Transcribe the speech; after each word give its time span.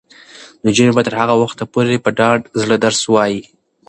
نجونې 0.65 0.91
به 0.95 1.01
تر 1.07 1.13
هغه 1.21 1.35
وخته 1.41 1.63
پورې 1.73 2.03
په 2.03 2.09
ډاډه 2.17 2.45
زړه 2.61 2.75
درس 2.85 3.01
وايي. 3.13 3.41